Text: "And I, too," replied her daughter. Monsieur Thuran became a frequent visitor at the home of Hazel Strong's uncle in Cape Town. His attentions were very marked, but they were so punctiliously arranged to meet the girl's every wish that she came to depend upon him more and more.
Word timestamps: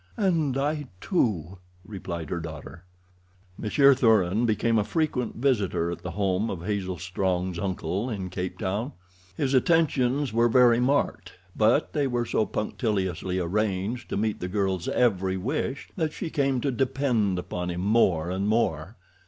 "And 0.17 0.57
I, 0.57 0.87
too," 0.99 1.59
replied 1.85 2.31
her 2.31 2.39
daughter. 2.39 2.85
Monsieur 3.55 3.93
Thuran 3.93 4.47
became 4.47 4.79
a 4.79 4.83
frequent 4.83 5.35
visitor 5.35 5.91
at 5.91 6.01
the 6.01 6.09
home 6.09 6.49
of 6.49 6.65
Hazel 6.65 6.97
Strong's 6.97 7.59
uncle 7.59 8.09
in 8.09 8.31
Cape 8.31 8.57
Town. 8.57 8.93
His 9.37 9.53
attentions 9.53 10.33
were 10.33 10.49
very 10.49 10.79
marked, 10.79 11.33
but 11.55 11.93
they 11.93 12.07
were 12.07 12.25
so 12.25 12.47
punctiliously 12.47 13.37
arranged 13.37 14.09
to 14.09 14.17
meet 14.17 14.39
the 14.39 14.47
girl's 14.47 14.87
every 14.87 15.37
wish 15.37 15.89
that 15.97 16.13
she 16.13 16.31
came 16.31 16.61
to 16.61 16.71
depend 16.71 17.37
upon 17.37 17.69
him 17.69 17.81
more 17.81 18.31
and 18.31 18.47
more. 18.47 18.97